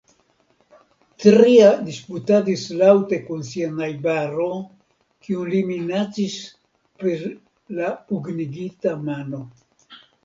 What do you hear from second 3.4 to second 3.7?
sia